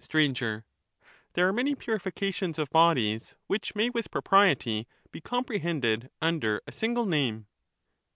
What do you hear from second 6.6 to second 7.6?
a single name.